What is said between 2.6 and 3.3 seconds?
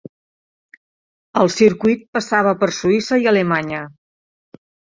per Suïssa